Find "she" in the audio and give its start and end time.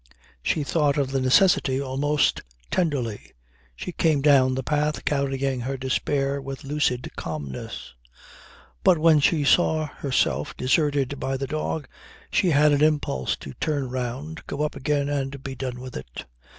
0.41-0.63, 3.75-3.91, 9.19-9.43, 12.31-12.49